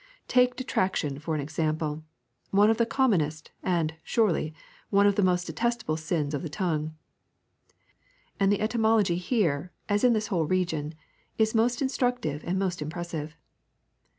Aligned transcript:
Take 0.27 0.55
detraction 0.55 1.19
for 1.19 1.35
an 1.35 1.41
example, 1.41 2.03
one 2.49 2.71
of 2.71 2.77
the 2.77 2.87
commonest, 2.87 3.51
and, 3.61 3.93
surely, 4.03 4.51
one 4.89 5.05
of 5.05 5.13
the 5.13 5.21
most 5.21 5.45
detestable 5.45 5.93
of 5.93 5.99
the 5.99 6.05
sins 6.07 6.33
of 6.33 6.41
the 6.41 6.49
tongue. 6.49 6.95
And 8.39 8.51
the 8.51 8.61
etymology 8.61 9.17
here, 9.17 9.71
as 9.87 10.03
in 10.03 10.13
this 10.13 10.29
whole 10.33 10.47
region, 10.47 10.95
is 11.37 11.53
most 11.53 11.83
instructive 11.83 12.41
and 12.43 12.57
most 12.57 12.81
impressive. 12.81 13.35